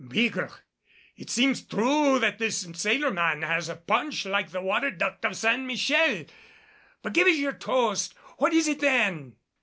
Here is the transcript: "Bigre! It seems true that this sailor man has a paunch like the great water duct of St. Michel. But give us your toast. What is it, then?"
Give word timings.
"Bigre! 0.03 0.49
It 1.15 1.29
seems 1.29 1.61
true 1.63 2.17
that 2.17 2.39
this 2.39 2.65
sailor 2.73 3.11
man 3.11 3.43
has 3.43 3.69
a 3.69 3.75
paunch 3.75 4.25
like 4.25 4.47
the 4.47 4.53
great 4.57 4.65
water 4.67 4.89
duct 4.89 5.23
of 5.25 5.37
St. 5.37 5.61
Michel. 5.61 6.25
But 7.03 7.13
give 7.13 7.27
us 7.27 7.37
your 7.37 7.53
toast. 7.53 8.15
What 8.37 8.51
is 8.51 8.67
it, 8.67 8.79
then?" 8.79 9.35